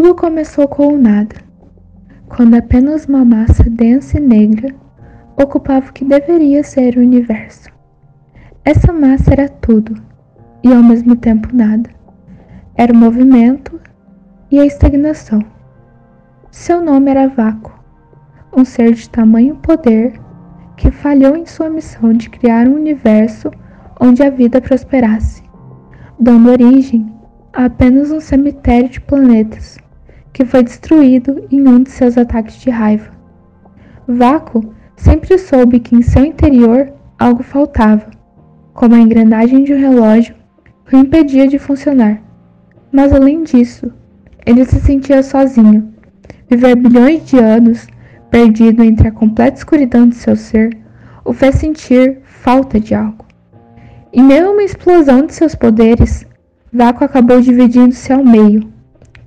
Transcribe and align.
Tudo 0.00 0.14
começou 0.14 0.68
com 0.68 0.94
o 0.94 0.96
nada, 0.96 1.34
quando 2.28 2.54
apenas 2.54 3.06
uma 3.06 3.24
massa 3.24 3.64
densa 3.64 4.16
e 4.16 4.20
negra 4.20 4.72
ocupava 5.36 5.90
o 5.90 5.92
que 5.92 6.04
deveria 6.04 6.62
ser 6.62 6.96
o 6.96 7.00
universo. 7.00 7.68
Essa 8.64 8.92
massa 8.92 9.32
era 9.32 9.48
tudo 9.48 10.00
e 10.62 10.72
ao 10.72 10.84
mesmo 10.84 11.16
tempo 11.16 11.48
nada. 11.52 11.90
Era 12.76 12.92
o 12.92 12.96
movimento 12.96 13.80
e 14.52 14.60
a 14.60 14.64
estagnação. 14.64 15.44
Seu 16.52 16.80
nome 16.80 17.10
era 17.10 17.26
Vácuo, 17.26 17.74
um 18.56 18.64
ser 18.64 18.94
de 18.94 19.10
tamanho 19.10 19.56
poder 19.56 20.12
que 20.76 20.92
falhou 20.92 21.34
em 21.34 21.44
sua 21.44 21.68
missão 21.68 22.12
de 22.12 22.30
criar 22.30 22.68
um 22.68 22.76
universo 22.76 23.50
onde 24.00 24.22
a 24.22 24.30
vida 24.30 24.60
prosperasse, 24.60 25.42
dando 26.20 26.50
origem 26.50 27.12
a 27.52 27.64
apenas 27.64 28.12
um 28.12 28.20
cemitério 28.20 28.88
de 28.88 29.00
planetas 29.00 29.76
que 30.38 30.44
foi 30.44 30.62
destruído 30.62 31.44
em 31.50 31.66
um 31.66 31.82
de 31.82 31.90
seus 31.90 32.16
ataques 32.16 32.60
de 32.60 32.70
raiva. 32.70 33.10
Vácuo 34.06 34.72
sempre 34.94 35.36
soube 35.36 35.80
que 35.80 35.96
em 35.96 36.00
seu 36.00 36.24
interior 36.24 36.92
algo 37.18 37.42
faltava, 37.42 38.08
como 38.72 38.94
a 38.94 39.00
engrenagem 39.00 39.64
de 39.64 39.74
um 39.74 39.80
relógio 39.80 40.36
que 40.86 40.94
o 40.94 40.98
impedia 41.00 41.48
de 41.48 41.58
funcionar. 41.58 42.22
Mas 42.92 43.12
além 43.12 43.42
disso, 43.42 43.92
ele 44.46 44.64
se 44.64 44.78
sentia 44.78 45.24
sozinho. 45.24 45.92
Viver 46.48 46.76
bilhões 46.76 47.26
de 47.26 47.36
anos 47.36 47.88
perdido 48.30 48.84
entre 48.84 49.08
a 49.08 49.12
completa 49.12 49.58
escuridão 49.58 50.08
de 50.08 50.14
seu 50.14 50.36
ser 50.36 50.70
o 51.24 51.32
fez 51.32 51.56
sentir 51.56 52.20
falta 52.22 52.78
de 52.78 52.94
algo. 52.94 53.26
Em 54.12 54.22
meio 54.22 54.46
a 54.46 54.52
uma 54.52 54.62
explosão 54.62 55.26
de 55.26 55.34
seus 55.34 55.56
poderes, 55.56 56.24
Vácuo 56.72 57.04
acabou 57.04 57.40
dividindo-se 57.40 58.12
ao 58.12 58.24
meio, 58.24 58.77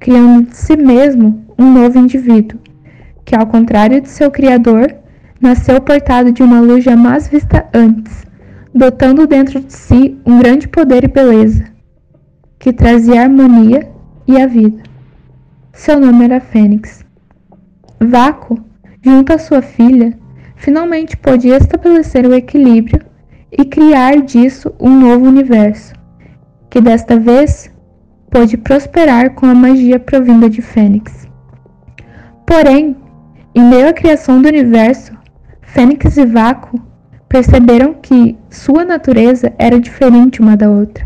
criando 0.00 0.48
de 0.48 0.56
si 0.56 0.76
mesmo 0.76 1.44
um 1.58 1.70
novo 1.72 1.98
indivíduo, 1.98 2.58
que, 3.24 3.36
ao 3.36 3.46
contrário 3.46 4.00
de 4.00 4.08
seu 4.08 4.30
criador, 4.30 4.96
nasceu 5.40 5.80
portado 5.80 6.32
de 6.32 6.42
uma 6.42 6.60
luz 6.60 6.82
jamais 6.82 7.28
vista 7.28 7.68
antes, 7.72 8.24
dotando 8.74 9.26
dentro 9.26 9.60
de 9.60 9.72
si 9.72 10.18
um 10.24 10.38
grande 10.38 10.66
poder 10.66 11.04
e 11.04 11.08
beleza, 11.08 11.64
que 12.58 12.72
trazia 12.72 13.20
a 13.20 13.24
harmonia 13.24 13.88
e 14.26 14.40
a 14.40 14.46
vida. 14.46 14.82
Seu 15.72 16.00
nome 16.00 16.24
era 16.24 16.40
Fênix. 16.40 17.04
Vácuo, 18.00 18.58
junto 19.02 19.32
à 19.34 19.38
sua 19.38 19.60
filha, 19.60 20.18
finalmente 20.56 21.16
pôde 21.16 21.48
estabelecer 21.48 22.26
o 22.26 22.34
equilíbrio 22.34 23.00
e 23.52 23.64
criar 23.64 24.22
disso 24.22 24.72
um 24.80 24.98
novo 24.98 25.26
universo, 25.26 25.92
que 26.70 26.80
desta 26.80 27.18
vez 27.18 27.70
pôde 28.30 28.56
prosperar 28.56 29.30
com 29.30 29.46
a 29.46 29.54
magia 29.54 29.98
provinda 29.98 30.48
de 30.48 30.62
Fênix. 30.62 31.28
Porém, 32.46 32.96
em 33.54 33.64
meio 33.68 33.88
à 33.88 33.92
criação 33.92 34.40
do 34.40 34.48
universo, 34.48 35.12
Fênix 35.62 36.16
e 36.16 36.24
Vácuo 36.24 36.80
perceberam 37.28 37.94
que 37.94 38.36
sua 38.48 38.84
natureza 38.84 39.52
era 39.58 39.80
diferente 39.80 40.40
uma 40.40 40.56
da 40.56 40.70
outra. 40.70 41.04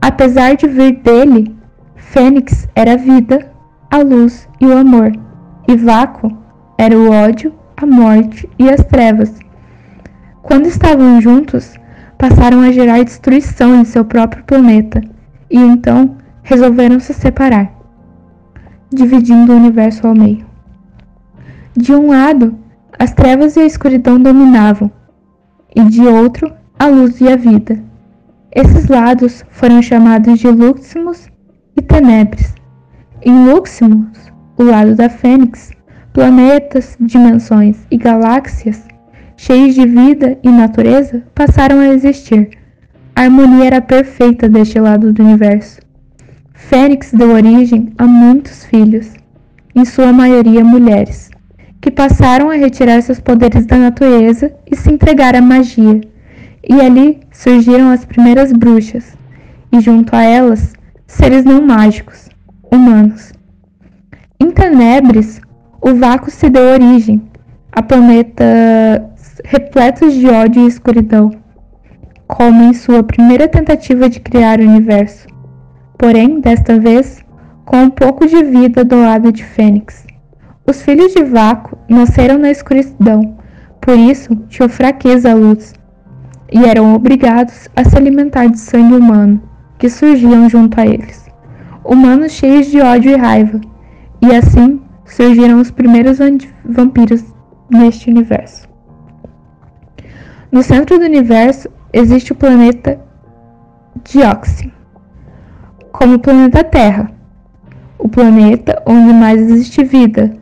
Apesar 0.00 0.54
de 0.54 0.66
vir 0.66 0.96
dele, 1.02 1.54
Fênix 1.96 2.68
era 2.74 2.94
a 2.94 2.96
vida, 2.96 3.50
a 3.90 3.98
luz 3.98 4.48
e 4.60 4.66
o 4.66 4.76
amor, 4.76 5.12
e 5.68 5.76
Vácuo 5.76 6.36
era 6.78 6.96
o 6.96 7.10
ódio, 7.10 7.52
a 7.76 7.86
morte 7.86 8.48
e 8.58 8.68
as 8.68 8.84
trevas. 8.84 9.38
Quando 10.42 10.66
estavam 10.66 11.20
juntos, 11.20 11.74
passaram 12.16 12.60
a 12.60 12.72
gerar 12.72 13.02
destruição 13.02 13.80
em 13.80 13.84
seu 13.84 14.04
próprio 14.04 14.44
planeta 14.44 15.00
e 15.50 15.58
então 15.58 16.16
resolveram 16.42 17.00
se 17.00 17.12
separar, 17.12 17.72
dividindo 18.92 19.52
o 19.52 19.56
universo 19.56 20.06
ao 20.06 20.14
meio. 20.14 20.46
De 21.76 21.94
um 21.94 22.08
lado, 22.08 22.58
as 22.98 23.12
trevas 23.12 23.56
e 23.56 23.60
a 23.60 23.66
escuridão 23.66 24.20
dominavam, 24.20 24.90
e 25.74 25.82
de 25.84 26.02
outro, 26.06 26.52
a 26.78 26.86
luz 26.86 27.20
e 27.20 27.28
a 27.28 27.36
vida. 27.36 27.78
Esses 28.52 28.88
lados 28.88 29.44
foram 29.50 29.80
chamados 29.80 30.38
de 30.38 30.48
Luximus 30.48 31.28
e 31.76 31.82
Tenebres. 31.82 32.54
Em 33.22 33.46
Luximus, 33.46 34.32
o 34.56 34.64
lado 34.64 34.94
da 34.96 35.08
Fênix, 35.08 35.70
planetas, 36.12 36.96
dimensões 37.00 37.86
e 37.90 37.96
galáxias 37.96 38.90
cheios 39.40 39.74
de 39.74 39.86
vida 39.86 40.38
e 40.42 40.50
natureza 40.50 41.22
passaram 41.34 41.80
a 41.80 41.88
existir. 41.88 42.50
A 43.16 43.22
harmonia 43.22 43.64
era 43.64 43.80
perfeita 43.80 44.46
deste 44.46 44.78
lado 44.78 45.14
do 45.14 45.22
universo. 45.22 45.80
Fênix 46.70 47.10
deu 47.12 47.32
origem 47.32 47.92
a 47.98 48.06
muitos 48.06 48.64
filhos, 48.64 49.12
em 49.74 49.84
sua 49.84 50.12
maioria 50.12 50.64
mulheres, 50.64 51.28
que 51.80 51.90
passaram 51.90 52.48
a 52.48 52.54
retirar 52.54 53.02
seus 53.02 53.18
poderes 53.18 53.66
da 53.66 53.76
natureza 53.76 54.54
e 54.70 54.76
se 54.76 54.88
entregar 54.88 55.34
à 55.34 55.40
magia. 55.40 56.00
E 56.62 56.80
ali 56.80 57.18
surgiram 57.32 57.90
as 57.90 58.04
primeiras 58.04 58.52
bruxas, 58.52 59.18
e 59.72 59.80
junto 59.80 60.14
a 60.14 60.22
elas, 60.22 60.74
seres 61.08 61.44
não 61.44 61.60
mágicos, 61.60 62.28
humanos. 62.70 63.32
Em 64.38 64.52
Tenebres, 64.52 65.40
o 65.82 65.96
vácuo 65.96 66.30
se 66.30 66.48
deu 66.48 66.72
origem 66.72 67.20
a 67.72 67.82
planetas 67.82 69.40
repletos 69.44 70.14
de 70.14 70.28
ódio 70.28 70.62
e 70.62 70.68
escuridão, 70.68 71.32
como 72.28 72.62
em 72.62 72.74
sua 72.74 73.02
primeira 73.02 73.48
tentativa 73.48 74.08
de 74.08 74.20
criar 74.20 74.60
o 74.60 74.68
universo 74.68 75.28
porém, 76.00 76.40
desta 76.40 76.78
vez, 76.78 77.22
com 77.66 77.76
um 77.76 77.90
pouco 77.90 78.26
de 78.26 78.42
vida 78.42 78.82
do 78.82 78.98
lado 78.98 79.30
de 79.30 79.44
Fênix. 79.44 80.06
Os 80.66 80.80
filhos 80.80 81.12
de 81.12 81.22
Vácuo 81.22 81.76
nasceram 81.90 82.38
na 82.38 82.50
escuridão, 82.50 83.36
por 83.82 83.98
isso 83.98 84.34
tinham 84.48 84.70
fraqueza 84.70 85.30
à 85.30 85.34
luz, 85.34 85.74
e 86.50 86.64
eram 86.64 86.94
obrigados 86.94 87.68
a 87.76 87.84
se 87.84 87.94
alimentar 87.98 88.46
de 88.46 88.58
sangue 88.58 88.94
humano 88.94 89.42
que 89.78 89.90
surgiam 89.90 90.48
junto 90.48 90.80
a 90.80 90.86
eles. 90.86 91.28
Humanos 91.84 92.32
cheios 92.32 92.68
de 92.68 92.80
ódio 92.80 93.12
e 93.12 93.16
raiva, 93.16 93.60
e 94.22 94.34
assim 94.34 94.80
surgiram 95.04 95.60
os 95.60 95.70
primeiros 95.70 96.18
vampiros 96.64 97.22
neste 97.68 98.08
universo. 98.08 98.66
No 100.50 100.62
centro 100.62 100.98
do 100.98 101.04
universo 101.04 101.68
existe 101.92 102.32
o 102.32 102.36
planeta 102.36 102.98
Dioxin 104.02 104.72
como 106.00 106.14
o 106.14 106.18
planeta 106.18 106.64
Terra, 106.64 107.12
o 107.98 108.08
planeta 108.08 108.82
onde 108.86 109.12
mais 109.12 109.38
existe 109.38 109.84
vida. 109.84 110.34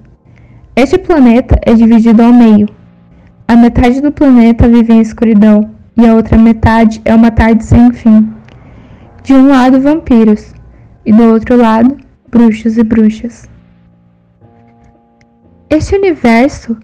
Este 0.76 0.96
planeta 0.96 1.58
é 1.62 1.74
dividido 1.74 2.22
ao 2.22 2.32
meio. 2.32 2.68
A 3.48 3.56
metade 3.56 4.00
do 4.00 4.12
planeta 4.12 4.68
vive 4.68 4.92
em 4.92 5.00
escuridão 5.00 5.68
e 5.96 6.06
a 6.06 6.14
outra 6.14 6.38
metade 6.38 7.02
é 7.04 7.12
uma 7.12 7.32
tarde 7.32 7.64
sem 7.64 7.90
fim. 7.92 8.32
De 9.24 9.34
um 9.34 9.48
lado, 9.48 9.80
vampiros, 9.80 10.54
e 11.04 11.12
do 11.12 11.24
outro 11.24 11.56
lado, 11.56 11.96
bruxos 12.30 12.78
e 12.78 12.84
bruxas. 12.84 13.50
Este 15.68 15.96
universo 15.96 16.76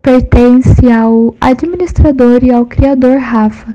pertence 0.00 0.88
ao 0.92 1.34
administrador 1.40 2.44
e 2.44 2.52
ao 2.52 2.66
criador 2.66 3.18
Rafa. 3.18 3.74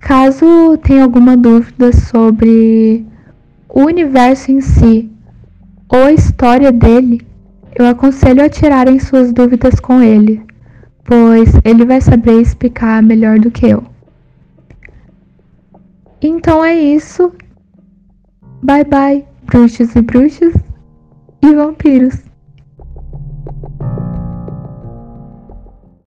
Caso 0.00 0.76
tenha 0.82 1.02
alguma 1.02 1.34
dúvida 1.34 1.94
sobre 1.94 3.06
o 3.74 3.80
universo 3.80 4.52
em 4.52 4.60
si 4.60 5.10
ou 5.88 6.04
a 6.04 6.12
história 6.12 6.70
dele, 6.70 7.20
eu 7.74 7.84
aconselho 7.86 8.44
a 8.44 8.48
tirarem 8.48 9.00
suas 9.00 9.32
dúvidas 9.32 9.80
com 9.80 10.00
ele, 10.00 10.40
pois 11.04 11.48
ele 11.64 11.84
vai 11.84 12.00
saber 12.00 12.40
explicar 12.40 13.02
melhor 13.02 13.40
do 13.40 13.50
que 13.50 13.66
eu. 13.66 13.82
Então 16.22 16.64
é 16.64 16.74
isso. 16.74 17.32
Bye 18.62 18.84
bye, 18.84 19.24
bruxos 19.44 19.94
e 19.96 20.00
bruxas 20.00 20.54
e 21.42 21.54
vampiros. 21.54 22.22